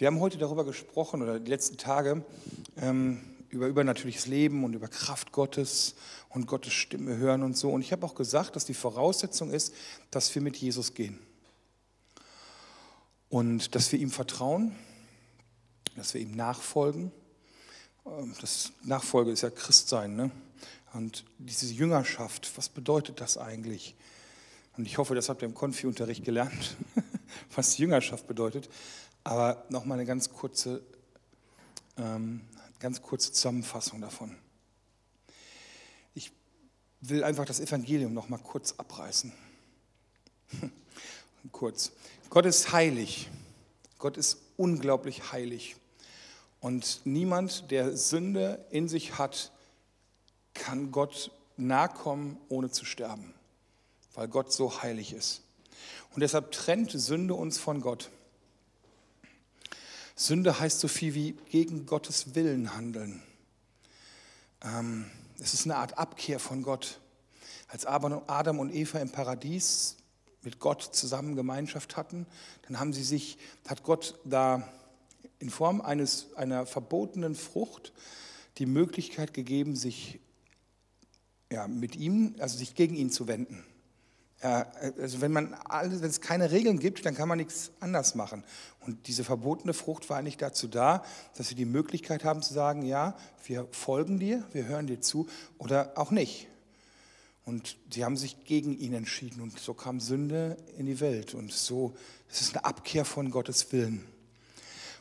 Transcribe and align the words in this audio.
Wir 0.00 0.06
haben 0.06 0.20
heute 0.20 0.38
darüber 0.38 0.64
gesprochen, 0.64 1.20
oder 1.20 1.38
die 1.38 1.50
letzten 1.50 1.76
Tage, 1.76 2.24
ähm, 2.78 3.20
über 3.50 3.66
übernatürliches 3.66 4.28
Leben 4.28 4.64
und 4.64 4.72
über 4.72 4.88
Kraft 4.88 5.30
Gottes 5.30 5.94
und 6.30 6.46
Gottes 6.46 6.72
Stimme 6.72 7.18
hören 7.18 7.42
und 7.42 7.54
so. 7.54 7.68
Und 7.70 7.82
ich 7.82 7.92
habe 7.92 8.06
auch 8.06 8.14
gesagt, 8.14 8.56
dass 8.56 8.64
die 8.64 8.72
Voraussetzung 8.72 9.50
ist, 9.50 9.74
dass 10.10 10.34
wir 10.34 10.40
mit 10.40 10.56
Jesus 10.56 10.94
gehen. 10.94 11.18
Und 13.28 13.74
dass 13.74 13.92
wir 13.92 13.98
ihm 13.98 14.10
vertrauen, 14.10 14.74
dass 15.96 16.14
wir 16.14 16.22
ihm 16.22 16.34
nachfolgen. 16.34 17.12
Ähm, 18.06 18.34
das 18.40 18.72
Nachfolge 18.82 19.32
ist 19.32 19.42
ja 19.42 19.50
Christsein. 19.50 20.16
Ne? 20.16 20.30
Und 20.94 21.26
diese 21.36 21.66
Jüngerschaft, 21.66 22.50
was 22.56 22.70
bedeutet 22.70 23.20
das 23.20 23.36
eigentlich? 23.36 23.96
Und 24.78 24.86
ich 24.86 24.96
hoffe, 24.96 25.14
das 25.14 25.28
habt 25.28 25.42
ihr 25.42 25.48
im 25.48 25.54
Konfi-Unterricht 25.54 26.24
gelernt, 26.24 26.78
was 27.54 27.78
Jüngerschaft 27.78 28.26
bedeutet. 28.26 28.68
Aber 29.24 29.64
nochmal 29.68 29.98
eine 29.98 30.06
ganz 30.06 30.30
kurze, 30.30 30.82
ähm, 31.96 32.40
ganz 32.78 33.02
kurze 33.02 33.32
Zusammenfassung 33.32 34.00
davon. 34.00 34.36
Ich 36.14 36.32
will 37.00 37.24
einfach 37.24 37.44
das 37.44 37.60
Evangelium 37.60 38.14
nochmal 38.14 38.40
kurz 38.40 38.72
abreißen. 38.72 39.32
kurz. 41.52 41.92
Gott 42.30 42.46
ist 42.46 42.72
heilig. 42.72 43.28
Gott 43.98 44.16
ist 44.16 44.38
unglaublich 44.56 45.32
heilig. 45.32 45.76
Und 46.60 47.00
niemand, 47.04 47.70
der 47.70 47.96
Sünde 47.96 48.64
in 48.70 48.88
sich 48.88 49.18
hat, 49.18 49.50
kann 50.54 50.90
Gott 50.90 51.30
nahe 51.56 51.88
kommen, 51.88 52.38
ohne 52.48 52.70
zu 52.70 52.84
sterben, 52.84 53.34
weil 54.14 54.28
Gott 54.28 54.52
so 54.52 54.82
heilig 54.82 55.12
ist. 55.12 55.42
Und 56.12 56.20
deshalb 56.20 56.52
trennt 56.52 56.90
Sünde 56.90 57.34
uns 57.34 57.58
von 57.58 57.80
Gott. 57.80 58.10
Sünde 60.16 60.58
heißt 60.58 60.80
so 60.80 60.88
viel 60.88 61.14
wie 61.14 61.32
gegen 61.50 61.86
Gottes 61.86 62.34
Willen 62.34 62.74
handeln. 62.74 63.22
Ähm, 64.62 65.10
es 65.38 65.54
ist 65.54 65.64
eine 65.64 65.76
Art 65.76 65.98
Abkehr 65.98 66.38
von 66.38 66.62
Gott. 66.62 67.00
Als 67.68 67.86
Adam 67.86 68.58
und 68.58 68.74
Eva 68.74 68.98
im 68.98 69.10
Paradies 69.10 69.96
mit 70.42 70.58
Gott 70.58 70.82
zusammen 70.82 71.36
Gemeinschaft 71.36 71.96
hatten, 71.96 72.26
dann 72.66 72.80
haben 72.80 72.92
sie 72.92 73.04
sich, 73.04 73.38
hat 73.68 73.82
Gott 73.82 74.18
da 74.24 74.68
in 75.38 75.50
Form 75.50 75.80
eines, 75.80 76.34
einer 76.34 76.66
verbotenen 76.66 77.34
Frucht 77.34 77.92
die 78.58 78.66
Möglichkeit 78.66 79.32
gegeben, 79.32 79.76
sich 79.76 80.20
ja, 81.50 81.66
mit 81.66 81.96
ihm, 81.96 82.34
also 82.38 82.58
sich 82.58 82.74
gegen 82.74 82.96
ihn 82.96 83.10
zu 83.10 83.26
wenden. 83.26 83.64
Ja, 84.42 84.72
also 84.98 85.20
wenn, 85.20 85.32
man 85.32 85.54
wenn 85.70 86.02
es 86.02 86.22
keine 86.22 86.50
Regeln 86.50 86.78
gibt, 86.78 87.04
dann 87.04 87.14
kann 87.14 87.28
man 87.28 87.36
nichts 87.36 87.72
anders 87.80 88.14
machen. 88.14 88.42
Und 88.80 89.06
diese 89.06 89.22
verbotene 89.22 89.74
Frucht 89.74 90.08
war 90.08 90.16
eigentlich 90.16 90.38
dazu 90.38 90.66
da, 90.66 91.04
dass 91.36 91.48
sie 91.48 91.54
die 91.54 91.66
Möglichkeit 91.66 92.24
haben 92.24 92.40
zu 92.40 92.54
sagen, 92.54 92.82
ja, 92.82 93.14
wir 93.44 93.68
folgen 93.70 94.18
dir, 94.18 94.44
wir 94.52 94.64
hören 94.64 94.86
dir 94.86 95.00
zu 95.00 95.28
oder 95.58 95.92
auch 95.96 96.10
nicht. 96.10 96.48
Und 97.44 97.76
sie 97.92 98.04
haben 98.04 98.16
sich 98.16 98.44
gegen 98.44 98.78
ihn 98.78 98.94
entschieden 98.94 99.42
und 99.42 99.58
so 99.58 99.74
kam 99.74 100.00
Sünde 100.00 100.56
in 100.78 100.86
die 100.86 101.00
Welt. 101.00 101.34
Und 101.34 101.52
so, 101.52 101.94
es 102.30 102.40
ist 102.40 102.56
eine 102.56 102.64
Abkehr 102.64 103.04
von 103.04 103.30
Gottes 103.30 103.72
Willen. 103.72 104.06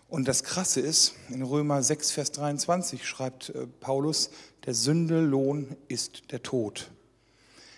Und 0.10 0.28
das 0.28 0.44
Krasse 0.44 0.82
ist, 0.82 1.14
in 1.30 1.44
Römer 1.44 1.84
6, 1.84 2.12
Vers 2.12 2.32
23 2.32 3.08
schreibt 3.08 3.50
äh, 3.50 3.68
Paulus, 3.68 4.32
der 4.66 4.74
Sünde 4.74 5.22
Lohn 5.22 5.78
ist 5.88 6.32
der 6.32 6.42
Tod. 6.42 6.90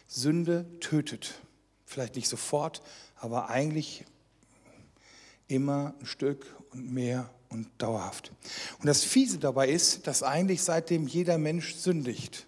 Sünde 0.08 0.66
tötet. 0.80 1.36
Vielleicht 1.92 2.16
nicht 2.16 2.30
sofort, 2.30 2.81
aber 3.17 3.50
eigentlich 3.50 4.06
immer 5.50 5.94
ein 6.00 6.06
Stück 6.06 6.45
und 6.72 6.89
mehr 6.89 7.30
und 7.50 7.67
dauerhaft. 7.80 8.31
Und 8.80 8.86
das 8.86 9.03
Fiese 9.03 9.39
dabei 9.39 9.67
ist, 9.67 10.08
dass 10.08 10.23
eigentlich 10.23 10.64
seitdem 10.64 11.06
jeder 11.06 11.38
Mensch 11.38 11.75
sündigt. 11.75 12.48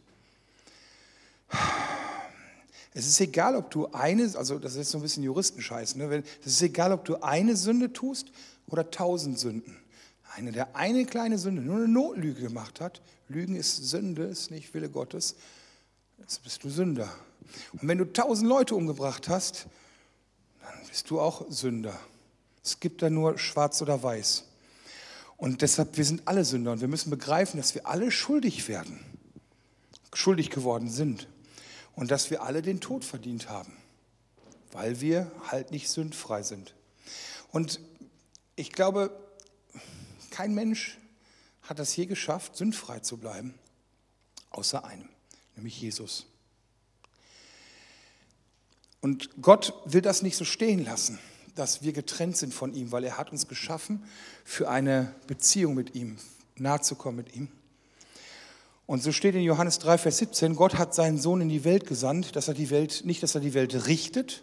Es 2.94 3.06
ist 3.06 3.20
egal, 3.20 3.58
ob 3.58 3.70
du 3.70 3.88
eine, 3.88 4.32
also 4.38 4.60
das 4.60 4.76
ist 4.76 4.92
so 4.92 5.00
ein 5.00 5.02
bisschen 5.02 5.24
Juristenscheiß, 5.24 5.96
ne? 5.98 6.24
es 6.40 6.48
ist 6.48 6.62
egal, 6.62 6.94
ob 6.94 7.04
du 7.04 7.22
eine 7.22 7.58
Sünde 7.58 7.92
tust 7.92 8.32
oder 8.68 8.92
tausend 8.92 9.38
Sünden. 9.40 9.76
Einer, 10.36 10.54
der 10.54 10.74
eine 10.74 11.06
kleine 11.06 11.38
Sünde, 11.38 11.62
nur 11.62 11.76
eine 11.76 11.90
Notlüge 11.90 12.44
gemacht 12.44 12.80
hat, 12.80 13.02
Lügen 13.28 13.58
ist 13.58 13.90
Sünde, 13.90 14.24
ist 14.24 14.52
nicht 14.52 14.74
Wille 14.74 14.90
Gottes, 14.90 15.36
jetzt 16.18 16.42
bist 16.44 16.64
du 16.64 16.70
Sünder. 16.70 17.14
Und 17.74 17.88
wenn 17.88 17.98
du 17.98 18.12
tausend 18.12 18.48
Leute 18.48 18.76
umgebracht 18.76 19.30
hast, 19.30 19.68
dann 20.62 20.88
bist 20.88 21.10
du 21.10 21.20
auch 21.20 21.46
Sünder. 21.50 22.00
Es 22.64 22.80
gibt 22.80 23.02
da 23.02 23.10
nur 23.10 23.38
schwarz 23.38 23.82
oder 23.82 24.02
weiß. 24.02 24.46
Und 25.38 25.62
deshalb, 25.62 25.98
wir 25.98 26.06
sind 26.06 26.22
alle 26.26 26.46
Sünder 26.46 26.72
und 26.72 26.82
wir 26.82 26.88
müssen 26.88 27.10
begreifen, 27.10 27.58
dass 27.58 27.76
wir 27.76 27.88
alle 27.88 28.12
schuldig 28.12 28.68
werden, 28.68 29.00
schuldig 30.14 30.50
geworden 30.50 30.90
sind 30.90 31.28
und 31.96 32.12
dass 32.12 32.32
wir 32.32 32.44
alle 32.44 32.62
den 32.62 32.80
Tod 32.80 33.04
verdient 33.04 33.50
haben, 33.50 33.76
weil 34.72 35.02
wir 35.02 35.32
halt 35.48 35.72
nicht 35.72 35.90
sündfrei 35.90 36.44
sind. 36.44 36.74
Und 37.52 37.82
ich 38.56 38.72
glaube, 38.72 39.12
kein 40.30 40.54
Mensch 40.54 40.98
hat 41.64 41.80
es 41.80 41.96
je 41.96 42.06
geschafft, 42.06 42.56
sündfrei 42.56 43.00
zu 43.00 43.18
bleiben, 43.18 43.54
außer 44.52 44.86
einem, 44.86 45.10
nämlich 45.56 45.82
Jesus. 45.82 46.26
Und 49.04 49.42
Gott 49.42 49.74
will 49.84 50.00
das 50.00 50.22
nicht 50.22 50.38
so 50.38 50.46
stehen 50.46 50.86
lassen, 50.86 51.20
dass 51.56 51.82
wir 51.82 51.92
getrennt 51.92 52.38
sind 52.38 52.54
von 52.54 52.74
ihm, 52.74 52.94
weil 52.94 53.04
er 53.04 53.18
hat 53.18 53.34
uns 53.34 53.50
geschaffen 53.50 54.02
für 54.46 54.70
eine 54.70 55.14
Beziehung 55.28 55.74
mit 55.74 55.94
ihm, 55.94 56.16
nahe 56.56 56.80
zu 56.80 56.96
kommen 56.96 57.18
mit 57.18 57.36
ihm. 57.36 57.50
Und 58.86 59.04
so 59.04 59.12
steht 59.12 59.36
in 59.36 59.42
Johannes 59.42 59.80
3, 59.80 59.98
Vers 59.98 60.20
17, 60.20 60.56
Gott 60.56 60.76
hat 60.76 60.96
seinen 60.96 61.18
Sohn 61.18 61.42
in 61.42 61.50
die 61.50 61.66
Welt 61.66 61.86
gesandt, 61.86 62.38
dass 62.38 62.48
er 62.48 62.54
die 62.54 62.70
Welt, 62.70 63.02
nicht, 63.04 63.22
dass 63.22 63.36
er 63.36 63.42
die 63.42 63.54
Welt 63.54 63.88
richtet, 63.88 64.42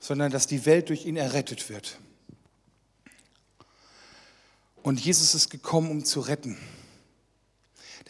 sondern 0.00 0.32
dass 0.32 0.48
die 0.48 0.66
Welt 0.66 0.88
durch 0.88 1.06
ihn 1.06 1.16
errettet 1.16 1.70
wird. 1.70 2.00
Und 4.82 4.98
Jesus 4.98 5.36
ist 5.36 5.48
gekommen, 5.48 5.92
um 5.92 6.04
zu 6.04 6.18
retten. 6.18 6.58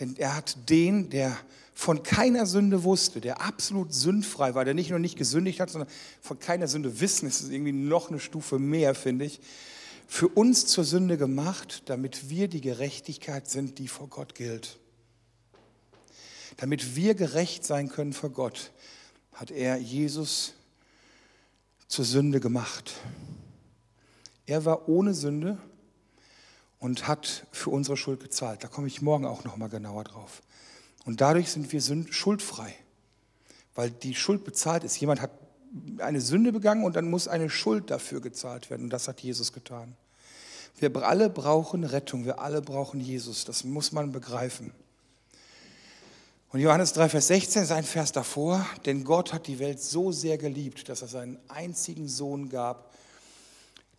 Denn 0.00 0.16
er 0.16 0.34
hat 0.34 0.70
den, 0.70 1.10
der 1.10 1.36
von 1.74 2.02
keiner 2.02 2.46
Sünde 2.46 2.84
wusste, 2.84 3.20
der 3.20 3.40
absolut 3.40 3.94
sündfrei 3.94 4.54
war, 4.54 4.64
der 4.64 4.74
nicht 4.74 4.90
nur 4.90 4.98
nicht 4.98 5.16
gesündigt 5.16 5.60
hat, 5.60 5.70
sondern 5.70 5.90
von 6.20 6.38
keiner 6.38 6.68
Sünde 6.68 7.00
wissen, 7.00 7.28
ist 7.28 7.48
irgendwie 7.50 7.72
noch 7.72 8.10
eine 8.10 8.18
Stufe 8.18 8.58
mehr, 8.58 8.94
finde 8.94 9.26
ich, 9.26 9.40
für 10.06 10.28
uns 10.28 10.66
zur 10.66 10.84
Sünde 10.84 11.16
gemacht, 11.16 11.82
damit 11.86 12.28
wir 12.28 12.48
die 12.48 12.60
Gerechtigkeit 12.60 13.48
sind, 13.48 13.78
die 13.78 13.88
vor 13.88 14.08
Gott 14.08 14.34
gilt. 14.34 14.78
Damit 16.56 16.96
wir 16.96 17.14
gerecht 17.14 17.64
sein 17.64 17.88
können 17.88 18.12
vor 18.12 18.30
Gott, 18.30 18.72
hat 19.32 19.50
er 19.50 19.76
Jesus 19.76 20.54
zur 21.86 22.04
Sünde 22.04 22.40
gemacht. 22.40 22.92
Er 24.46 24.64
war 24.64 24.88
ohne 24.88 25.14
Sünde 25.14 25.58
und 26.80 27.06
hat 27.06 27.46
für 27.52 27.70
unsere 27.70 27.96
Schuld 27.96 28.20
gezahlt. 28.20 28.64
Da 28.64 28.68
komme 28.68 28.88
ich 28.88 29.02
morgen 29.02 29.26
auch 29.26 29.44
noch 29.44 29.56
mal 29.56 29.68
genauer 29.68 30.04
drauf. 30.04 30.42
Und 31.04 31.20
dadurch 31.20 31.50
sind 31.50 31.72
wir 31.72 31.80
schuldfrei, 32.12 32.74
weil 33.74 33.90
die 33.90 34.14
Schuld 34.14 34.44
bezahlt 34.44 34.82
ist. 34.82 34.98
Jemand 34.98 35.20
hat 35.20 35.30
eine 35.98 36.20
Sünde 36.20 36.52
begangen 36.52 36.84
und 36.84 36.96
dann 36.96 37.08
muss 37.08 37.28
eine 37.28 37.48
Schuld 37.48 37.90
dafür 37.90 38.20
gezahlt 38.20 38.70
werden. 38.70 38.84
Und 38.84 38.90
das 38.90 39.06
hat 39.06 39.20
Jesus 39.20 39.52
getan. 39.52 39.94
Wir 40.78 40.94
alle 40.96 41.28
brauchen 41.28 41.84
Rettung, 41.84 42.24
wir 42.24 42.40
alle 42.40 42.62
brauchen 42.62 43.00
Jesus. 43.00 43.44
Das 43.44 43.64
muss 43.64 43.92
man 43.92 44.12
begreifen. 44.12 44.72
Und 46.52 46.60
Johannes 46.60 46.94
3, 46.94 47.10
Vers 47.10 47.28
16 47.28 47.62
ist 47.62 47.70
ein 47.70 47.84
Vers 47.84 48.10
davor, 48.10 48.66
denn 48.84 49.04
Gott 49.04 49.32
hat 49.32 49.46
die 49.46 49.60
Welt 49.60 49.80
so 49.80 50.10
sehr 50.10 50.36
geliebt, 50.36 50.88
dass 50.88 51.02
er 51.02 51.08
seinen 51.08 51.38
einzigen 51.48 52.08
Sohn 52.08 52.48
gab, 52.48 52.92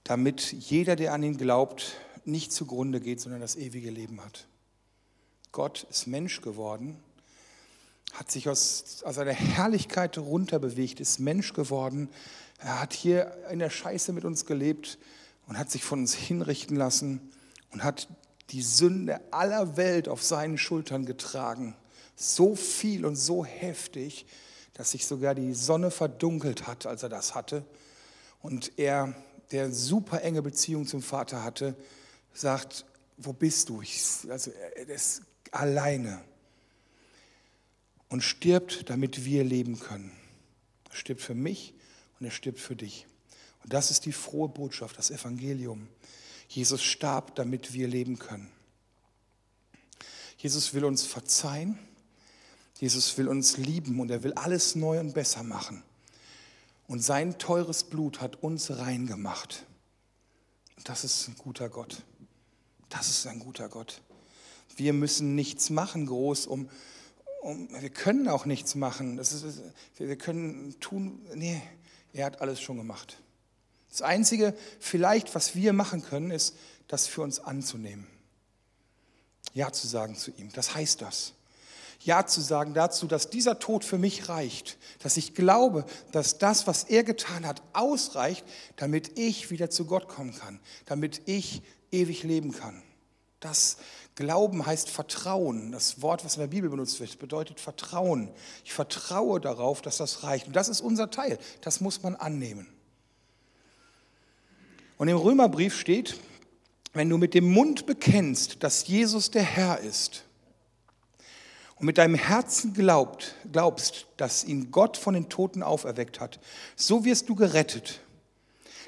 damit 0.03 0.51
jeder, 0.51 0.97
der 0.97 1.13
an 1.13 1.23
ihn 1.23 1.37
glaubt, 1.37 1.95
nicht 2.25 2.51
zugrunde 2.51 2.99
geht, 2.99 3.19
sondern 3.19 3.41
das 3.41 3.55
ewige 3.55 3.89
Leben 3.89 4.23
hat. 4.23 4.47
Gott 5.51 5.85
ist 5.89 6.07
Mensch 6.07 6.41
geworden, 6.41 6.97
hat 8.13 8.31
sich 8.31 8.49
aus, 8.49 9.03
aus 9.03 9.17
einer 9.17 9.33
Herrlichkeit 9.33 10.17
runterbewegt, 10.17 10.99
ist 10.99 11.19
Mensch 11.19 11.53
geworden. 11.53 12.09
Er 12.59 12.81
hat 12.81 12.93
hier 12.93 13.35
in 13.49 13.59
der 13.59 13.69
Scheiße 13.69 14.13
mit 14.13 14.25
uns 14.25 14.45
gelebt 14.45 14.97
und 15.47 15.57
hat 15.57 15.71
sich 15.71 15.83
von 15.83 15.99
uns 15.99 16.13
hinrichten 16.13 16.75
lassen 16.75 17.31
und 17.71 17.83
hat 17.83 18.07
die 18.51 18.61
Sünde 18.61 19.21
aller 19.31 19.77
Welt 19.77 20.07
auf 20.07 20.23
seinen 20.23 20.57
Schultern 20.57 21.05
getragen. 21.05 21.75
So 22.15 22.55
viel 22.55 23.05
und 23.05 23.15
so 23.15 23.45
heftig, 23.45 24.25
dass 24.73 24.91
sich 24.91 25.05
sogar 25.05 25.35
die 25.35 25.53
Sonne 25.53 25.91
verdunkelt 25.91 26.67
hat, 26.67 26.85
als 26.85 27.03
er 27.03 27.09
das 27.09 27.35
hatte. 27.35 27.65
Und 28.41 28.77
er, 28.77 29.15
der 29.51 29.71
super 29.71 30.21
enge 30.21 30.41
Beziehung 30.41 30.85
zum 30.85 31.01
Vater 31.01 31.43
hatte, 31.43 31.75
sagt, 32.33 32.85
wo 33.17 33.33
bist 33.33 33.69
du? 33.69 33.81
Ich, 33.81 34.29
also 34.29 34.51
er 34.51 34.89
ist 34.89 35.21
alleine 35.51 36.23
und 38.09 38.21
stirbt, 38.21 38.89
damit 38.89 39.25
wir 39.25 39.43
leben 39.43 39.79
können. 39.79 40.11
Er 40.89 40.95
stirbt 40.95 41.21
für 41.21 41.35
mich 41.35 41.73
und 42.19 42.25
er 42.25 42.31
stirbt 42.31 42.59
für 42.59 42.75
dich. 42.75 43.05
Und 43.63 43.73
das 43.73 43.91
ist 43.91 44.05
die 44.05 44.11
frohe 44.11 44.49
Botschaft, 44.49 44.97
das 44.97 45.11
Evangelium. 45.11 45.87
Jesus 46.47 46.83
starb, 46.83 47.35
damit 47.35 47.73
wir 47.73 47.87
leben 47.87 48.19
können. 48.19 48.51
Jesus 50.37 50.73
will 50.73 50.85
uns 50.85 51.03
verzeihen. 51.05 51.77
Jesus 52.79 53.15
will 53.17 53.27
uns 53.27 53.57
lieben 53.57 53.99
und 53.99 54.09
er 54.09 54.23
will 54.23 54.33
alles 54.33 54.75
neu 54.75 54.99
und 54.99 55.13
besser 55.13 55.43
machen. 55.43 55.83
Und 56.87 57.01
sein 57.01 57.37
teures 57.37 57.83
Blut 57.83 58.19
hat 58.19 58.43
uns 58.43 58.71
rein 58.71 59.05
gemacht. 59.05 59.65
Und 60.75 60.89
das 60.89 61.03
ist 61.03 61.27
ein 61.27 61.35
guter 61.37 61.69
Gott. 61.69 62.03
Das 62.91 63.09
ist 63.09 63.25
ein 63.25 63.39
guter 63.39 63.69
Gott. 63.69 64.01
Wir 64.75 64.93
müssen 64.93 65.33
nichts 65.33 65.69
machen 65.69 66.05
groß, 66.05 66.45
um, 66.45 66.69
um 67.41 67.69
wir 67.81 67.89
können 67.89 68.27
auch 68.27 68.45
nichts 68.45 68.75
machen. 68.75 69.17
Das 69.17 69.31
ist, 69.31 69.61
wir 69.97 70.17
können 70.17 70.79
tun, 70.79 71.25
nee, 71.33 71.61
er 72.13 72.25
hat 72.25 72.41
alles 72.41 72.61
schon 72.61 72.77
gemacht. 72.77 73.17
Das 73.89 74.01
Einzige 74.01 74.53
vielleicht, 74.79 75.33
was 75.35 75.55
wir 75.55 75.73
machen 75.73 76.03
können, 76.03 76.31
ist, 76.31 76.55
das 76.87 77.07
für 77.07 77.21
uns 77.21 77.39
anzunehmen. 77.39 78.07
Ja 79.53 79.71
zu 79.71 79.87
sagen 79.87 80.15
zu 80.15 80.31
ihm. 80.31 80.51
Das 80.51 80.75
heißt 80.75 81.01
das. 81.01 81.33
Ja 82.03 82.25
zu 82.25 82.41
sagen 82.41 82.73
dazu, 82.73 83.07
dass 83.07 83.29
dieser 83.29 83.59
Tod 83.59 83.85
für 83.85 83.97
mich 83.97 84.27
reicht, 84.27 84.77
dass 84.99 85.17
ich 85.17 85.33
glaube, 85.33 85.85
dass 86.11 86.39
das, 86.39 86.67
was 86.67 86.83
er 86.85 87.03
getan 87.03 87.45
hat, 87.45 87.61
ausreicht, 87.73 88.43
damit 88.75 89.17
ich 89.17 89.51
wieder 89.51 89.69
zu 89.69 89.85
Gott 89.85 90.07
kommen 90.07 90.35
kann, 90.35 90.59
damit 90.85 91.21
ich 91.25 91.61
ewig 91.91 92.23
leben 92.23 92.51
kann. 92.51 92.81
Das 93.39 93.77
Glauben 94.15 94.65
heißt 94.65 94.89
Vertrauen. 94.89 95.71
Das 95.71 96.01
Wort, 96.01 96.23
was 96.23 96.35
in 96.35 96.41
der 96.41 96.47
Bibel 96.47 96.69
benutzt 96.69 96.99
wird, 96.99 97.17
bedeutet 97.17 97.59
Vertrauen. 97.59 98.29
Ich 98.63 98.73
vertraue 98.73 99.39
darauf, 99.39 99.81
dass 99.81 99.97
das 99.97 100.23
reicht. 100.23 100.47
Und 100.47 100.55
das 100.55 100.69
ist 100.69 100.81
unser 100.81 101.09
Teil. 101.09 101.39
Das 101.61 101.81
muss 101.81 102.03
man 102.03 102.15
annehmen. 102.15 102.67
Und 104.97 105.07
im 105.07 105.17
Römerbrief 105.17 105.75
steht, 105.79 106.19
wenn 106.93 107.09
du 107.09 107.17
mit 107.17 107.33
dem 107.33 107.51
Mund 107.51 107.85
bekennst, 107.85 108.63
dass 108.63 108.85
Jesus 108.85 109.31
der 109.31 109.43
Herr 109.43 109.79
ist 109.79 110.25
und 111.77 111.85
mit 111.85 111.97
deinem 111.97 112.15
Herzen 112.15 112.73
glaubt, 112.73 113.35
glaubst, 113.51 114.07
dass 114.17 114.43
ihn 114.43 114.69
Gott 114.71 114.97
von 114.97 115.15
den 115.15 115.29
Toten 115.29 115.63
auferweckt 115.63 116.19
hat, 116.19 116.39
so 116.75 117.05
wirst 117.05 117.29
du 117.29 117.35
gerettet. 117.35 118.01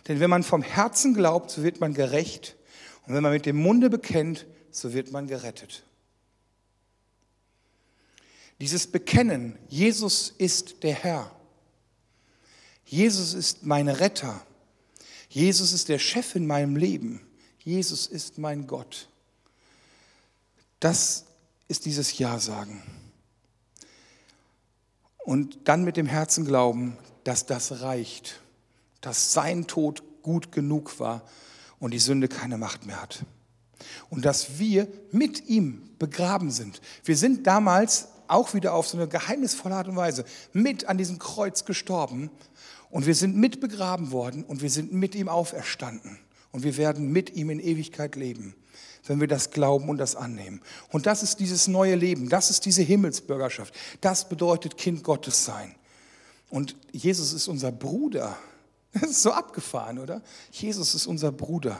Denn 0.07 0.19
wenn 0.19 0.29
man 0.29 0.43
vom 0.43 0.61
Herzen 0.61 1.13
glaubt, 1.13 1.49
so 1.49 1.63
wird 1.63 1.79
man 1.79 1.93
gerecht. 1.93 2.57
Und 3.05 3.13
wenn 3.13 3.23
man 3.23 3.33
mit 3.33 3.45
dem 3.45 3.57
Munde 3.57 3.89
bekennt, 3.89 4.45
so 4.71 4.93
wird 4.93 5.11
man 5.11 5.27
gerettet. 5.27 5.83
Dieses 8.59 8.87
Bekennen, 8.87 9.57
Jesus 9.67 10.33
ist 10.37 10.83
der 10.83 10.93
Herr. 10.93 11.31
Jesus 12.85 13.33
ist 13.33 13.65
mein 13.65 13.89
Retter. 13.89 14.45
Jesus 15.29 15.73
ist 15.73 15.89
der 15.89 15.99
Chef 15.99 16.35
in 16.35 16.47
meinem 16.47 16.75
Leben. 16.75 17.25
Jesus 17.59 18.07
ist 18.07 18.37
mein 18.37 18.67
Gott. 18.67 19.09
Das 20.79 21.25
ist 21.67 21.85
dieses 21.85 22.17
Ja 22.17 22.39
sagen. 22.39 22.83
Und 25.17 25.67
dann 25.67 25.83
mit 25.83 25.97
dem 25.97 26.05
Herzen 26.05 26.45
glauben, 26.45 26.97
dass 27.23 27.45
das 27.45 27.81
reicht, 27.81 28.41
dass 29.01 29.33
sein 29.33 29.67
Tod 29.67 30.03
gut 30.21 30.51
genug 30.51 30.99
war 30.99 31.27
und 31.83 31.91
die 31.91 31.99
Sünde 31.99 32.29
keine 32.29 32.57
Macht 32.57 32.85
mehr 32.85 33.01
hat. 33.01 33.25
Und 34.09 34.23
dass 34.23 34.57
wir 34.57 34.87
mit 35.11 35.49
ihm 35.49 35.89
begraben 35.99 36.49
sind. 36.49 36.79
Wir 37.03 37.17
sind 37.17 37.45
damals 37.45 38.07
auch 38.29 38.53
wieder 38.53 38.73
auf 38.73 38.87
so 38.87 38.97
eine 38.97 39.09
geheimnisvolle 39.09 39.75
Art 39.75 39.89
und 39.89 39.97
Weise 39.97 40.23
mit 40.53 40.87
an 40.87 40.97
diesem 40.97 41.19
Kreuz 41.19 41.65
gestorben 41.65 42.31
und 42.89 43.05
wir 43.05 43.15
sind 43.15 43.35
mit 43.35 43.59
begraben 43.59 44.11
worden 44.11 44.45
und 44.45 44.61
wir 44.61 44.69
sind 44.69 44.93
mit 44.93 45.13
ihm 45.13 45.27
auferstanden 45.27 46.19
und 46.53 46.63
wir 46.63 46.77
werden 46.77 47.11
mit 47.11 47.35
ihm 47.35 47.49
in 47.49 47.59
Ewigkeit 47.59 48.15
leben, 48.15 48.55
wenn 49.05 49.19
wir 49.19 49.27
das 49.27 49.51
glauben 49.51 49.89
und 49.89 49.97
das 49.97 50.15
annehmen. 50.15 50.61
Und 50.89 51.05
das 51.05 51.21
ist 51.21 51.41
dieses 51.41 51.67
neue 51.67 51.95
Leben, 51.95 52.29
das 52.29 52.49
ist 52.49 52.65
diese 52.65 52.81
Himmelsbürgerschaft. 52.81 53.75
Das 53.99 54.29
bedeutet 54.29 54.77
Kind 54.77 55.03
Gottes 55.03 55.43
sein. 55.43 55.75
Und 56.49 56.77
Jesus 56.93 57.33
ist 57.33 57.49
unser 57.49 57.73
Bruder. 57.73 58.37
Das 59.01 59.09
ist 59.09 59.23
so 59.23 59.31
abgefahren, 59.31 59.97
oder? 59.97 60.21
Jesus 60.51 60.93
ist 60.93 61.07
unser 61.07 61.31
Bruder. 61.31 61.79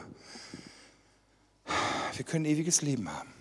Wir 2.15 2.25
können 2.25 2.45
ewiges 2.45 2.81
Leben 2.81 3.07
haben. 3.11 3.31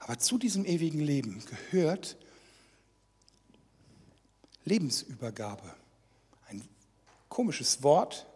Aber 0.00 0.18
zu 0.18 0.36
diesem 0.36 0.64
ewigen 0.64 1.00
Leben 1.00 1.42
gehört 1.70 2.16
Lebensübergabe. 4.64 5.74
Ein 6.48 6.62
komisches 7.28 7.82
Wort, 7.82 8.26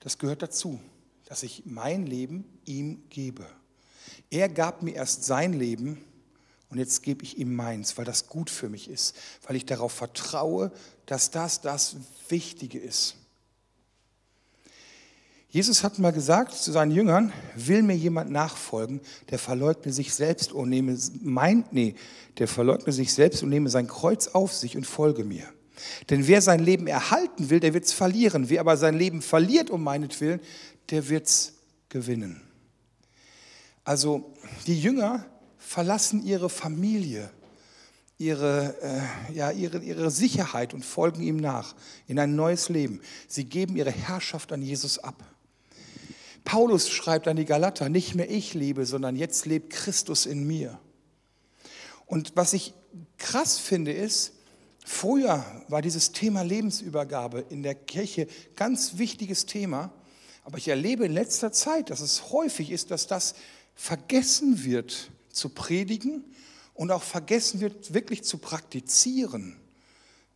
das 0.00 0.18
gehört 0.18 0.42
dazu, 0.42 0.80
dass 1.24 1.42
ich 1.42 1.64
mein 1.64 2.06
Leben 2.06 2.44
ihm 2.64 3.08
gebe. 3.08 3.46
Er 4.30 4.48
gab 4.48 4.82
mir 4.82 4.94
erst 4.94 5.24
sein 5.24 5.52
Leben 5.52 6.04
und 6.68 6.78
jetzt 6.78 7.02
gebe 7.02 7.22
ich 7.22 7.38
ihm 7.38 7.54
meins, 7.54 7.96
weil 7.96 8.04
das 8.04 8.26
gut 8.26 8.50
für 8.50 8.68
mich 8.68 8.90
ist, 8.90 9.14
weil 9.46 9.56
ich 9.56 9.66
darauf 9.66 9.92
vertraue, 9.92 10.72
dass 11.06 11.30
das 11.30 11.60
das 11.60 11.96
Wichtige 12.28 12.78
ist. 12.78 13.16
Jesus 15.48 15.84
hat 15.84 15.98
mal 15.98 16.12
gesagt 16.12 16.52
zu 16.52 16.72
seinen 16.72 16.90
Jüngern, 16.90 17.32
will 17.54 17.82
mir 17.82 17.96
jemand 17.96 18.30
nachfolgen, 18.30 19.00
der 19.30 19.38
verleugne 19.38 19.92
sich 19.92 20.12
selbst 20.12 20.52
und 20.52 20.68
nehme 20.68 20.98
mein, 21.22 21.64
nee, 21.70 21.94
der 22.38 22.48
verleugne 22.48 22.92
sich 22.92 23.14
selbst 23.14 23.42
und 23.42 23.48
nehme 23.48 23.70
sein 23.70 23.86
Kreuz 23.86 24.28
auf 24.28 24.52
sich 24.52 24.76
und 24.76 24.86
folge 24.86 25.24
mir. 25.24 25.44
Denn 26.10 26.26
wer 26.26 26.42
sein 26.42 26.60
Leben 26.60 26.86
erhalten 26.86 27.48
will, 27.48 27.60
der 27.60 27.74
wird 27.74 27.84
es 27.84 27.92
verlieren. 27.92 28.48
Wer 28.48 28.60
aber 28.60 28.76
sein 28.76 28.98
Leben 28.98 29.22
verliert 29.22 29.70
um 29.70 29.82
meinetwillen, 29.82 30.40
der 30.90 31.08
wird 31.08 31.26
es 31.26 31.54
gewinnen. 31.88 32.42
Also 33.84 34.34
die 34.66 34.80
Jünger 34.80 35.24
verlassen 35.66 36.24
ihre 36.24 36.48
Familie, 36.48 37.28
ihre, 38.18 38.76
äh, 38.80 39.34
ja, 39.34 39.50
ihre, 39.50 39.78
ihre 39.80 40.12
Sicherheit 40.12 40.72
und 40.72 40.84
folgen 40.84 41.22
ihm 41.22 41.38
nach 41.38 41.74
in 42.06 42.20
ein 42.20 42.36
neues 42.36 42.68
Leben. 42.68 43.00
Sie 43.26 43.44
geben 43.44 43.76
ihre 43.76 43.90
Herrschaft 43.90 44.52
an 44.52 44.62
Jesus 44.62 45.00
ab. 45.00 45.24
Paulus 46.44 46.88
schreibt 46.88 47.26
an 47.26 47.36
die 47.36 47.44
Galater, 47.44 47.88
nicht 47.88 48.14
mehr 48.14 48.30
ich 48.30 48.54
lebe, 48.54 48.86
sondern 48.86 49.16
jetzt 49.16 49.44
lebt 49.44 49.70
Christus 49.70 50.24
in 50.24 50.46
mir. 50.46 50.78
Und 52.06 52.36
was 52.36 52.52
ich 52.52 52.72
krass 53.18 53.58
finde, 53.58 53.92
ist, 53.92 54.34
früher 54.84 55.44
war 55.66 55.82
dieses 55.82 56.12
Thema 56.12 56.42
Lebensübergabe 56.42 57.44
in 57.50 57.64
der 57.64 57.74
Kirche 57.74 58.28
ganz 58.54 58.98
wichtiges 58.98 59.46
Thema. 59.46 59.92
Aber 60.44 60.58
ich 60.58 60.68
erlebe 60.68 61.04
in 61.04 61.12
letzter 61.12 61.50
Zeit, 61.50 61.90
dass 61.90 61.98
es 61.98 62.30
häufig 62.30 62.70
ist, 62.70 62.92
dass 62.92 63.08
das 63.08 63.34
vergessen 63.74 64.64
wird 64.64 65.10
zu 65.36 65.50
predigen 65.50 66.24
und 66.74 66.90
auch 66.90 67.02
vergessen 67.02 67.60
wird, 67.60 67.94
wirklich 67.94 68.24
zu 68.24 68.38
praktizieren 68.38 69.56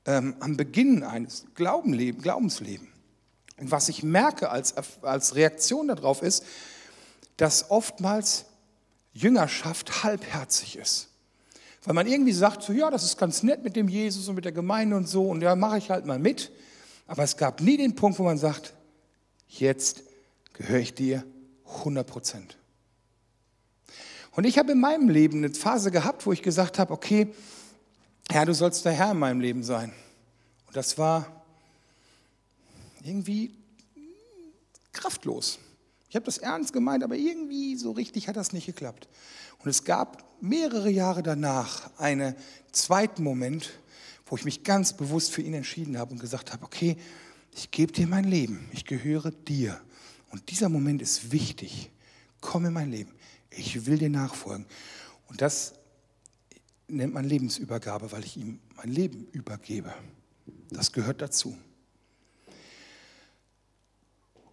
ähm, 0.06 0.36
am 0.40 0.56
Beginn 0.56 1.02
eines 1.02 1.46
Glaubenslebens. 1.54 2.88
Und 3.58 3.70
was 3.70 3.88
ich 3.88 4.02
merke 4.02 4.50
als, 4.50 4.74
als 5.02 5.34
Reaktion 5.34 5.88
darauf 5.88 6.22
ist, 6.22 6.44
dass 7.36 7.70
oftmals 7.70 8.46
Jüngerschaft 9.12 10.02
halbherzig 10.04 10.76
ist. 10.76 11.08
Weil 11.84 11.94
man 11.94 12.06
irgendwie 12.06 12.32
sagt, 12.32 12.62
so 12.62 12.72
ja, 12.72 12.90
das 12.90 13.04
ist 13.04 13.18
ganz 13.18 13.42
nett 13.42 13.62
mit 13.62 13.76
dem 13.76 13.88
Jesus 13.88 14.28
und 14.28 14.34
mit 14.34 14.44
der 14.44 14.52
Gemeinde 14.52 14.96
und 14.96 15.08
so, 15.08 15.28
und 15.28 15.40
ja, 15.40 15.56
mache 15.56 15.78
ich 15.78 15.90
halt 15.90 16.06
mal 16.06 16.18
mit. 16.18 16.52
Aber 17.06 17.22
es 17.22 17.36
gab 17.36 17.60
nie 17.60 17.76
den 17.76 17.94
Punkt, 17.94 18.18
wo 18.18 18.22
man 18.22 18.38
sagt, 18.38 18.74
jetzt 19.48 20.02
gehöre 20.52 20.80
ich 20.80 20.94
dir 20.94 21.24
100 21.66 22.06
Prozent. 22.06 22.59
Und 24.32 24.44
ich 24.44 24.58
habe 24.58 24.72
in 24.72 24.80
meinem 24.80 25.08
Leben 25.08 25.38
eine 25.38 25.52
Phase 25.52 25.90
gehabt, 25.90 26.26
wo 26.26 26.32
ich 26.32 26.42
gesagt 26.42 26.78
habe, 26.78 26.92
okay, 26.92 27.32
Herr, 28.30 28.46
du 28.46 28.54
sollst 28.54 28.84
der 28.84 28.92
Herr 28.92 29.10
in 29.10 29.18
meinem 29.18 29.40
Leben 29.40 29.62
sein. 29.64 29.92
Und 30.66 30.76
das 30.76 30.96
war 30.98 31.42
irgendwie 33.02 33.52
kraftlos. 34.92 35.58
Ich 36.08 36.16
habe 36.16 36.26
das 36.26 36.38
ernst 36.38 36.72
gemeint, 36.72 37.04
aber 37.04 37.16
irgendwie 37.16 37.76
so 37.76 37.92
richtig 37.92 38.28
hat 38.28 38.36
das 38.36 38.52
nicht 38.52 38.66
geklappt. 38.66 39.08
Und 39.58 39.70
es 39.70 39.84
gab 39.84 40.24
mehrere 40.40 40.90
Jahre 40.90 41.22
danach 41.22 41.90
einen 41.98 42.34
zweiten 42.72 43.22
Moment, 43.22 43.70
wo 44.26 44.36
ich 44.36 44.44
mich 44.44 44.62
ganz 44.62 44.96
bewusst 44.96 45.32
für 45.32 45.42
ihn 45.42 45.54
entschieden 45.54 45.98
habe 45.98 46.12
und 46.12 46.20
gesagt 46.20 46.52
habe, 46.52 46.64
okay, 46.64 46.96
ich 47.52 47.70
gebe 47.70 47.92
dir 47.92 48.06
mein 48.06 48.24
Leben, 48.24 48.68
ich 48.72 48.84
gehöre 48.84 49.32
dir. 49.32 49.80
Und 50.30 50.50
dieser 50.50 50.68
Moment 50.68 51.02
ist 51.02 51.32
wichtig. 51.32 51.90
Komm 52.40 52.66
in 52.66 52.72
mein 52.72 52.90
Leben. 52.90 53.10
Ich 53.50 53.86
will 53.86 53.98
dir 53.98 54.10
nachfolgen. 54.10 54.66
Und 55.28 55.42
das 55.42 55.74
nennt 56.88 57.14
man 57.14 57.24
Lebensübergabe, 57.24 58.12
weil 58.12 58.24
ich 58.24 58.36
ihm 58.36 58.60
mein 58.76 58.90
Leben 58.90 59.26
übergebe. 59.32 59.94
Das 60.70 60.92
gehört 60.92 61.20
dazu. 61.20 61.56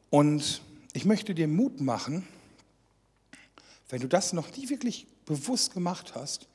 Und 0.10 0.62
ich 0.94 1.06
möchte 1.06 1.36
dir 1.36 1.48
Mut 1.48 1.82
machen, 1.82 2.27
wenn 3.89 4.01
du 4.01 4.08
das 4.08 4.34
noch 4.34 4.56
nie 4.56 4.70
wirklich 4.70 5.08
bewusst 5.25 5.74
gemacht 5.74 6.16
hast, 6.16 6.48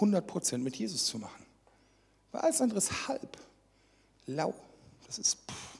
100% 0.00 0.58
mit 0.58 0.76
Jesus 0.76 1.06
zu 1.06 1.18
machen. 1.18 1.44
Weil 2.32 2.42
alles 2.42 2.60
andere 2.60 2.78
ist 2.78 3.08
halb, 3.08 3.38
lau. 4.26 4.54
Das 5.06 5.18
ist, 5.18 5.38
pff, 5.50 5.78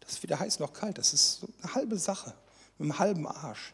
das 0.00 0.12
ist 0.12 0.22
weder 0.22 0.38
heiß 0.38 0.58
noch 0.58 0.72
kalt. 0.72 0.98
Das 0.98 1.12
ist 1.12 1.40
so 1.40 1.48
eine 1.62 1.74
halbe 1.74 1.98
Sache. 1.98 2.34
mit 2.78 2.90
einem 2.90 2.98
halben 2.98 3.26
Arsch. 3.26 3.72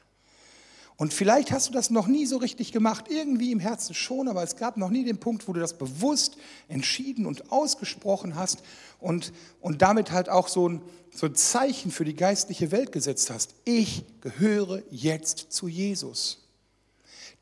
Und 0.96 1.14
vielleicht 1.14 1.50
hast 1.50 1.68
du 1.68 1.72
das 1.72 1.90
noch 1.90 2.06
nie 2.06 2.26
so 2.26 2.36
richtig 2.36 2.70
gemacht, 2.70 3.06
irgendwie 3.08 3.50
im 3.50 3.60
Herzen 3.60 3.94
schon, 3.94 4.28
aber 4.28 4.42
es 4.42 4.56
gab 4.56 4.76
noch 4.76 4.90
nie 4.90 5.04
den 5.04 5.18
Punkt, 5.18 5.48
wo 5.48 5.52
du 5.52 5.60
das 5.60 5.78
bewusst 5.78 6.36
entschieden 6.68 7.26
und 7.26 7.50
ausgesprochen 7.50 8.36
hast 8.36 8.62
und, 9.00 9.32
und 9.60 9.82
damit 9.82 10.12
halt 10.12 10.28
auch 10.28 10.48
so 10.48 10.68
ein, 10.68 10.82
so 11.12 11.26
ein 11.26 11.34
Zeichen 11.34 11.90
für 11.90 12.04
die 12.04 12.14
geistliche 12.14 12.70
Welt 12.70 12.92
gesetzt 12.92 13.30
hast. 13.30 13.54
Ich 13.64 14.04
gehöre 14.20 14.82
jetzt 14.90 15.52
zu 15.52 15.66
Jesus. 15.66 16.38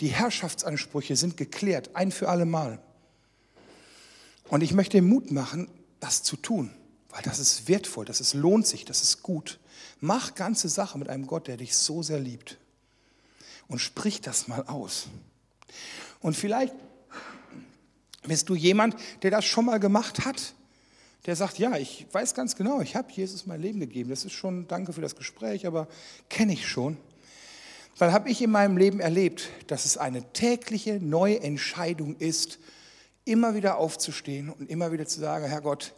Die 0.01 0.09
Herrschaftsansprüche 0.09 1.17
sind 1.17 1.37
geklärt, 1.37 1.91
ein 1.95 2.13
für 2.13 2.29
alle 2.29 2.47
Mal. 2.47 2.81
Und 4.49 4.63
ich 4.63 4.73
möchte 4.73 5.03
Mut 5.03 5.33
machen, 5.33 5.69
das 5.99 6.23
zu 6.23 6.37
tun, 6.37 6.71
weil 7.11 7.23
das 7.23 7.39
ist 7.39 7.69
wertvoll, 7.69 8.05
das 8.07 8.21
ist, 8.21 8.33
lohnt 8.33 8.67
sich, 8.67 8.85
das 8.85 9.03
ist 9.03 9.23
gut. 9.23 9.61
Mach 10.01 10.35
ganze 10.35 10.69
Sache 10.69 10.99
mit 10.99 11.09
einem 11.09 11.27
Gott, 11.27 11.47
der 11.47 11.59
dich 11.59 11.77
so 11.77 12.03
sehr 12.03 12.21
liebt 12.21 12.57
und 13.71 13.79
sprich 13.79 14.21
das 14.21 14.49
mal 14.49 14.65
aus. 14.65 15.07
Und 16.21 16.37
vielleicht 16.37 16.75
bist 18.25 18.49
du 18.49 18.55
jemand, 18.55 18.97
der 19.23 19.31
das 19.31 19.47
schon 19.47 19.65
mal 19.65 19.81
gemacht 19.81 20.27
hat, 20.27 20.55
der 21.27 21.37
sagt, 21.37 21.59
ja, 21.59 21.77
ich 21.77 22.07
weiß 22.13 22.35
ganz 22.35 22.57
genau, 22.57 22.81
ich 22.81 22.97
habe 22.97 23.11
Jesus 23.13 23.47
mein 23.47 23.61
Leben 23.61 23.81
gegeben. 23.81 24.11
Das 24.11 24.25
ist 24.25 24.33
schon, 24.33 24.67
danke 24.69 24.93
für 24.93 25.01
das 25.01 25.17
Gespräch, 25.17 25.67
aber 25.67 25.87
kenne 26.29 26.53
ich 26.53 26.69
schon. 26.69 26.97
Weil 27.97 28.13
habe 28.13 28.29
ich 28.31 28.43
in 28.43 28.51
meinem 28.51 28.77
Leben 28.77 29.01
erlebt, 29.01 29.49
dass 29.67 29.85
es 29.85 29.97
eine 29.97 30.33
tägliche 30.33 30.99
neue 31.01 31.41
Entscheidung 31.41 32.17
ist, 32.17 32.59
immer 33.25 33.55
wieder 33.55 33.77
aufzustehen 33.77 34.49
und 34.51 34.69
immer 34.69 34.93
wieder 34.93 35.07
zu 35.07 35.21
sagen, 35.21 35.47
Herr 35.47 35.61
Gott, 35.61 35.95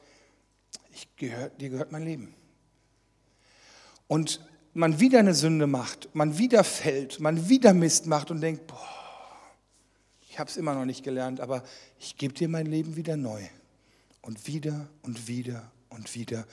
ich 0.92 1.08
gehör, 1.16 1.48
dir 1.48 1.70
gehört 1.70 1.92
mein 1.92 2.04
Leben. 2.04 2.34
Und 4.08 4.40
man 4.74 5.00
wieder 5.00 5.18
eine 5.18 5.34
Sünde 5.34 5.66
macht, 5.66 6.14
man 6.14 6.38
wieder 6.38 6.64
fällt, 6.64 7.20
man 7.20 7.48
wieder 7.48 7.74
Mist 7.74 8.06
macht 8.06 8.30
und 8.30 8.40
denkt, 8.40 8.66
boah, 8.66 8.88
ich 10.28 10.38
habe 10.38 10.48
es 10.48 10.56
immer 10.56 10.74
noch 10.74 10.86
nicht 10.86 11.04
gelernt, 11.04 11.40
aber 11.40 11.62
ich 11.98 12.16
gebe 12.16 12.32
dir 12.32 12.48
mein 12.48 12.66
Leben 12.66 12.96
wieder 12.96 13.16
neu. 13.16 13.42
Und 14.22 14.46
wieder 14.46 14.88
und 15.02 15.28
wieder 15.28 15.70
und 15.90 16.14
wieder, 16.14 16.46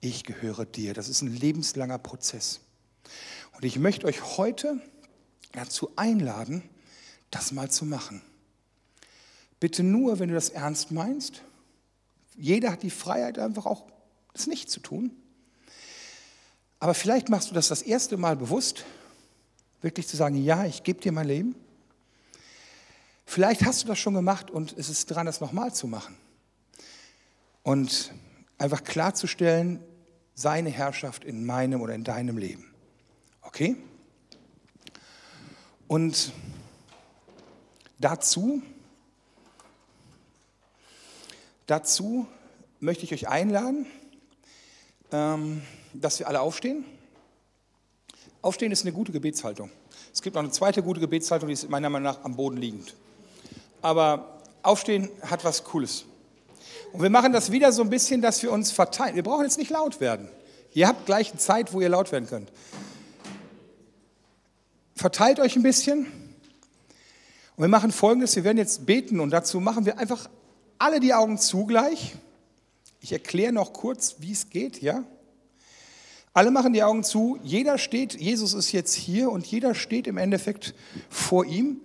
ich 0.00 0.24
gehöre 0.24 0.64
dir. 0.64 0.94
Das 0.94 1.08
ist 1.08 1.22
ein 1.22 1.36
lebenslanger 1.36 1.98
Prozess. 1.98 2.60
Und 3.52 3.64
ich 3.64 3.78
möchte 3.78 4.06
euch 4.06 4.38
heute 4.38 4.80
dazu 5.52 5.92
einladen, 5.96 6.62
das 7.30 7.52
mal 7.52 7.70
zu 7.70 7.84
machen. 7.84 8.22
Bitte 9.60 9.82
nur, 9.82 10.18
wenn 10.18 10.30
du 10.30 10.34
das 10.34 10.48
ernst 10.48 10.90
meinst. 10.90 11.42
Jeder 12.36 12.72
hat 12.72 12.82
die 12.82 12.90
Freiheit, 12.90 13.38
einfach 13.38 13.66
auch 13.66 13.84
das 14.32 14.46
nicht 14.46 14.70
zu 14.70 14.80
tun. 14.80 15.12
Aber 16.80 16.94
vielleicht 16.94 17.28
machst 17.28 17.50
du 17.50 17.54
das 17.54 17.68
das 17.68 17.82
erste 17.82 18.16
Mal 18.16 18.36
bewusst, 18.36 18.84
wirklich 19.82 20.08
zu 20.08 20.16
sagen, 20.16 20.42
ja, 20.42 20.64
ich 20.64 20.82
gebe 20.82 21.00
dir 21.00 21.12
mein 21.12 21.28
Leben. 21.28 21.54
Vielleicht 23.26 23.64
hast 23.64 23.84
du 23.84 23.86
das 23.86 23.98
schon 23.98 24.14
gemacht 24.14 24.50
und 24.50 24.76
es 24.76 24.88
ist 24.88 25.06
dran, 25.06 25.26
das 25.26 25.40
nochmal 25.40 25.72
zu 25.74 25.86
machen. 25.86 26.16
Und 27.62 28.12
einfach 28.58 28.82
klarzustellen, 28.82 29.80
seine 30.34 30.70
Herrschaft 30.70 31.24
in 31.24 31.44
meinem 31.44 31.82
oder 31.82 31.94
in 31.94 32.02
deinem 32.02 32.38
Leben. 32.38 32.74
Okay? 33.42 33.76
Und 35.86 36.32
dazu, 37.98 38.62
dazu 41.66 42.26
möchte 42.80 43.04
ich 43.04 43.12
euch 43.12 43.28
einladen, 43.28 43.86
ähm, 45.12 45.62
dass 45.92 46.18
wir 46.18 46.28
alle 46.28 46.40
aufstehen. 46.40 46.84
Aufstehen 48.42 48.72
ist 48.72 48.82
eine 48.82 48.92
gute 48.92 49.12
Gebetshaltung. 49.12 49.70
Es 50.12 50.22
gibt 50.22 50.34
noch 50.34 50.42
eine 50.42 50.50
zweite 50.50 50.82
gute 50.82 51.00
Gebetshaltung, 51.00 51.48
die 51.48 51.54
ist 51.54 51.68
meiner 51.68 51.90
Meinung 51.90 52.12
nach 52.12 52.24
am 52.24 52.36
Boden 52.36 52.56
liegend. 52.56 52.94
Aber 53.82 54.40
Aufstehen 54.62 55.08
hat 55.22 55.44
was 55.44 55.64
Cooles. 55.64 56.04
Und 56.92 57.02
wir 57.02 57.10
machen 57.10 57.32
das 57.32 57.50
wieder 57.52 57.72
so 57.72 57.82
ein 57.82 57.90
bisschen, 57.90 58.20
dass 58.20 58.42
wir 58.42 58.52
uns 58.52 58.70
verteilen. 58.70 59.14
Wir 59.14 59.22
brauchen 59.22 59.44
jetzt 59.44 59.58
nicht 59.58 59.70
laut 59.70 60.00
werden. 60.00 60.28
Ihr 60.72 60.86
habt 60.86 61.06
gleich 61.06 61.30
eine 61.30 61.38
Zeit, 61.38 61.72
wo 61.72 61.80
ihr 61.80 61.88
laut 61.88 62.12
werden 62.12 62.28
könnt. 62.28 62.50
Verteilt 64.94 65.40
euch 65.40 65.56
ein 65.56 65.62
bisschen. 65.62 66.06
Und 67.56 67.62
wir 67.62 67.68
machen 67.68 67.90
folgendes: 67.92 68.36
Wir 68.36 68.44
werden 68.44 68.58
jetzt 68.58 68.86
beten 68.86 69.20
und 69.20 69.30
dazu 69.30 69.60
machen 69.60 69.86
wir 69.86 69.98
einfach 69.98 70.28
alle 70.78 71.00
die 71.00 71.14
Augen 71.14 71.38
zugleich. 71.38 72.16
Ich 73.00 73.12
erkläre 73.12 73.52
noch 73.52 73.72
kurz, 73.72 74.16
wie 74.18 74.32
es 74.32 74.50
geht, 74.50 74.82
ja? 74.82 75.04
Alle 76.32 76.50
machen 76.50 76.72
die 76.72 76.82
Augen 76.82 77.02
zu, 77.02 77.38
jeder 77.42 77.76
steht, 77.76 78.14
Jesus 78.14 78.54
ist 78.54 78.70
jetzt 78.70 78.94
hier 78.94 79.32
und 79.32 79.46
jeder 79.46 79.74
steht 79.74 80.06
im 80.06 80.16
Endeffekt 80.16 80.74
vor 81.08 81.44
ihm. 81.44 81.80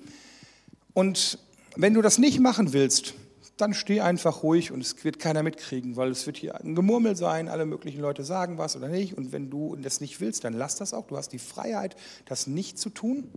Und 0.93 1.39
wenn 1.75 1.93
du 1.95 2.01
das 2.01 2.19
nicht 2.19 2.39
machen 2.39 2.71
willst, 2.71 3.15
dann 3.57 3.73
steh 3.73 4.01
einfach 4.01 4.43
ruhig 4.43 4.71
und 4.71 4.81
es 4.81 5.03
wird 5.03 5.17
keiner 5.17 5.41
mitkriegen, 5.41 5.95
weil 5.95 6.11
es 6.11 6.25
wird 6.25 6.37
hier 6.37 6.59
ein 6.59 6.75
Gemurmel 6.75 7.15
sein, 7.15 7.47
alle 7.47 7.65
möglichen 7.65 8.01
Leute 8.01 8.23
sagen 8.23 8.57
was 8.57 8.75
oder 8.75 8.89
nicht. 8.89 9.17
Und 9.17 9.31
wenn 9.31 9.49
du 9.49 9.75
das 9.77 10.01
nicht 10.01 10.19
willst, 10.19 10.43
dann 10.43 10.53
lass 10.53 10.75
das 10.75 10.93
auch. 10.93 11.07
Du 11.07 11.17
hast 11.17 11.29
die 11.29 11.39
Freiheit, 11.39 11.95
das 12.25 12.47
nicht 12.47 12.77
zu 12.77 12.89
tun. 12.89 13.29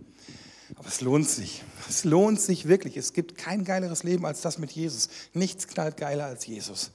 Aber 0.75 0.87
es 0.87 1.01
lohnt 1.01 1.27
sich. 1.27 1.63
Es 1.87 2.03
lohnt 2.03 2.39
sich 2.39 2.67
wirklich. 2.67 2.97
Es 2.97 3.13
gibt 3.13 3.37
kein 3.37 3.63
geileres 3.63 4.03
Leben 4.03 4.25
als 4.25 4.41
das 4.41 4.59
mit 4.59 4.71
Jesus. 4.71 5.09
Nichts 5.33 5.67
knallt 5.67 5.97
geiler 5.97 6.25
als 6.25 6.45
Jesus. 6.45 6.91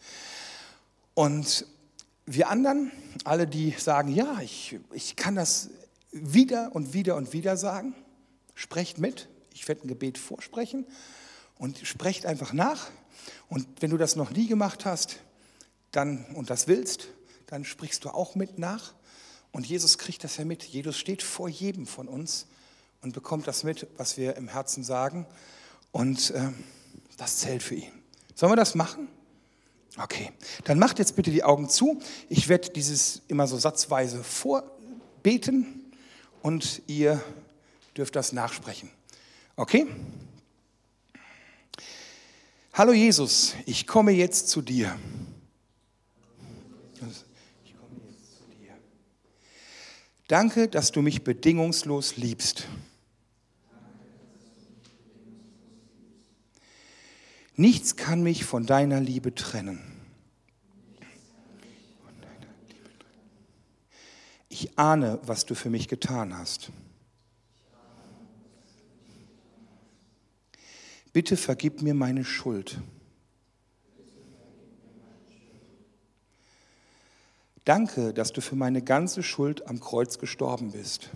Und 1.15 1.67
wir 2.27 2.49
anderen, 2.49 2.91
alle, 3.25 3.47
die 3.47 3.71
sagen, 3.73 4.13
ja, 4.13 4.41
ich, 4.41 4.79
ich 4.93 5.17
kann 5.17 5.35
das 5.35 5.71
wieder 6.11 6.75
und 6.75 6.93
wieder 6.93 7.17
und 7.17 7.33
wieder 7.33 7.57
sagen, 7.57 7.95
sprecht 8.55 8.99
mit. 8.99 9.29
Ich 9.53 9.69
werde 9.69 9.85
ein 9.85 9.89
Gebet 9.89 10.19
vorsprechen 10.19 10.87
und 11.57 11.79
sprecht 11.79 12.27
einfach 12.27 12.53
nach. 12.53 12.91
Und 13.49 13.67
wenn 13.81 13.91
du 13.91 13.97
das 13.97 14.17
noch 14.17 14.31
nie 14.31 14.47
gemacht 14.47 14.85
hast 14.85 15.21
dann, 15.93 16.25
und 16.35 16.51
das 16.51 16.67
willst, 16.67 17.09
dann 17.47 17.65
sprichst 17.65 18.05
du 18.05 18.11
auch 18.11 18.35
mit 18.35 18.59
nach. 18.59 18.95
Und 19.53 19.67
Jesus 19.67 19.99
kriegt 19.99 20.25
das 20.25 20.37
ja 20.37 20.45
mit. 20.45 20.65
Jesus 20.65 20.99
steht 20.99 21.23
vor 21.23 21.49
jedem 21.49 21.87
von 21.87 22.09
uns 22.09 22.47
und 23.03 23.13
bekommt 23.13 23.47
das 23.47 23.63
mit, 23.63 23.87
was 23.97 24.17
wir 24.17 24.37
im 24.37 24.49
Herzen 24.49 24.83
sagen. 24.83 25.27
Und 25.93 26.31
äh, 26.33 26.51
das 27.17 27.39
zählt 27.39 27.63
für 27.63 27.77
ihn. 27.77 27.93
Sollen 28.35 28.51
wir 28.51 28.57
das 28.57 28.75
machen? 28.75 29.09
Okay, 29.97 30.33
dann 30.65 30.79
macht 30.79 30.99
jetzt 30.99 31.15
bitte 31.15 31.31
die 31.31 31.45
Augen 31.45 31.69
zu. 31.69 32.01
Ich 32.29 32.49
werde 32.49 32.71
dieses 32.71 33.23
immer 33.29 33.47
so 33.47 33.57
satzweise 33.57 34.25
vorbeten 34.25 35.93
und 36.43 36.83
ihr 36.89 37.23
dürft 37.97 38.17
das 38.17 38.33
nachsprechen. 38.33 38.91
Okay? 39.57 39.87
Hallo 42.73 42.93
Jesus, 42.93 43.55
ich 43.67 43.87
komme 43.87 44.11
jetzt 44.11 44.49
zu 44.49 44.63
dir. 44.63 44.99
Danke, 50.27 50.69
dass 50.69 50.91
du 50.91 51.03
mich 51.03 51.23
bedingungslos 51.23 52.17
liebst. 52.17 52.67
Nichts 57.57 57.97
kann 57.97 58.23
mich 58.23 58.45
von 58.45 58.67
deiner 58.67 59.01
Liebe 59.01 59.35
trennen. 59.35 59.81
Ich 64.49 64.79
ahne, 64.79 65.21
was 65.25 65.47
du 65.47 65.55
für 65.55 65.71
mich 65.71 65.89
getan 65.89 66.37
hast. 66.37 66.71
Bitte 71.13 71.37
vergib 71.37 71.81
mir 71.81 71.95
meine 71.95 72.25
Schuld. 72.25 72.81
Danke, 77.65 78.13
dass 78.13 78.33
du 78.33 78.41
für 78.41 78.57
meine 78.57 78.83
ganze 78.83 79.23
Schuld 79.23 79.67
am 79.69 79.81
Kreuz 79.81 80.19
gestorben 80.19 80.73
bist. 80.73 81.11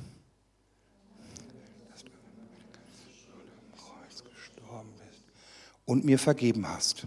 Und 5.88 6.04
mir 6.04 6.18
vergeben 6.18 6.68
hast. 6.68 7.06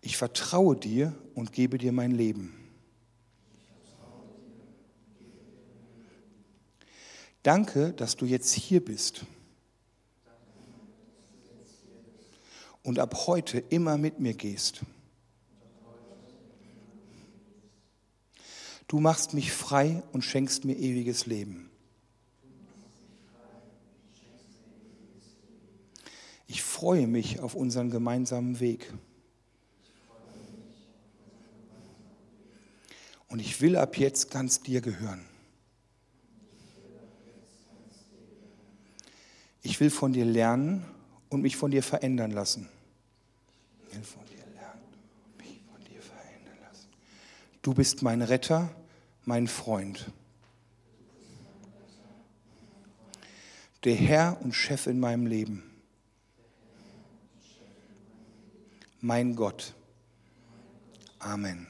Ich 0.00 0.16
vertraue 0.16 0.74
dir 0.74 1.14
und 1.36 1.52
gebe 1.52 1.78
dir 1.78 1.92
mein 1.92 2.10
Leben. 2.10 2.54
Danke, 7.44 7.92
dass 7.92 8.16
du 8.16 8.26
jetzt 8.26 8.52
hier 8.52 8.84
bist 8.84 9.26
und 12.82 12.98
ab 12.98 13.28
heute 13.28 13.60
immer 13.60 13.96
mit 13.96 14.18
mir 14.18 14.34
gehst. 14.34 14.80
Du 18.88 18.98
machst 18.98 19.34
mich 19.34 19.52
frei 19.52 20.02
und 20.10 20.22
schenkst 20.22 20.64
mir 20.64 20.76
ewiges 20.76 21.26
Leben. 21.26 21.70
Ich 26.50 26.62
freue 26.78 27.08
mich 27.08 27.40
auf 27.40 27.56
unseren 27.56 27.90
gemeinsamen 27.90 28.60
Weg. 28.60 28.92
Und 33.26 33.40
ich 33.40 33.60
will 33.60 33.74
ab 33.74 33.98
jetzt 33.98 34.30
ganz 34.30 34.62
dir 34.62 34.80
gehören. 34.80 35.24
Ich 39.60 39.80
will 39.80 39.90
von 39.90 40.12
dir 40.12 40.24
lernen 40.24 40.84
und 41.30 41.42
mich 41.42 41.56
von 41.56 41.72
dir 41.72 41.82
verändern 41.82 42.30
lassen. 42.30 42.68
Ich 43.88 43.96
will 43.96 44.04
von 44.04 44.22
dir 44.26 44.44
lernen 44.54 44.80
und 45.32 45.38
mich 45.44 45.60
von 45.68 45.82
dir 45.84 46.00
verändern 46.00 46.58
lassen. 46.62 46.86
Du 47.60 47.74
bist 47.74 48.02
mein 48.02 48.22
Retter, 48.22 48.70
mein 49.24 49.48
Freund. 49.48 50.12
Der 53.82 53.96
Herr 53.96 54.40
und 54.42 54.52
Chef 54.52 54.86
in 54.86 55.00
meinem 55.00 55.26
Leben. 55.26 55.67
Mein 59.00 59.36
Gott. 59.36 59.74
Amen. 61.18 61.66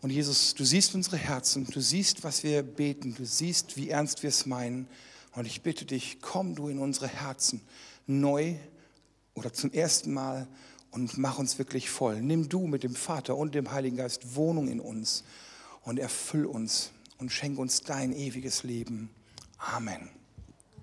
Und 0.00 0.10
Jesus, 0.10 0.54
du 0.54 0.64
siehst 0.64 0.94
unsere 0.94 1.16
Herzen, 1.16 1.66
du 1.66 1.80
siehst, 1.80 2.22
was 2.22 2.44
wir 2.44 2.62
beten, 2.62 3.14
du 3.16 3.26
siehst, 3.26 3.76
wie 3.76 3.90
ernst 3.90 4.22
wir 4.22 4.28
es 4.28 4.46
meinen. 4.46 4.86
Und 5.34 5.46
ich 5.46 5.62
bitte 5.62 5.84
dich, 5.84 6.18
komm 6.20 6.54
du 6.54 6.68
in 6.68 6.78
unsere 6.78 7.08
Herzen 7.08 7.60
neu 8.06 8.54
oder 9.34 9.52
zum 9.52 9.72
ersten 9.72 10.12
Mal 10.12 10.46
und 10.92 11.18
mach 11.18 11.38
uns 11.38 11.58
wirklich 11.58 11.90
voll. 11.90 12.22
Nimm 12.22 12.48
du 12.48 12.66
mit 12.68 12.84
dem 12.84 12.94
Vater 12.94 13.36
und 13.36 13.54
dem 13.54 13.72
Heiligen 13.72 13.96
Geist 13.96 14.36
Wohnung 14.36 14.68
in 14.68 14.80
uns 14.80 15.24
und 15.82 15.98
erfüll 15.98 16.46
uns 16.46 16.92
und 17.18 17.32
schenk 17.32 17.58
uns 17.58 17.82
dein 17.82 18.12
ewiges 18.12 18.62
Leben. 18.62 19.10
Amen. 19.58 20.17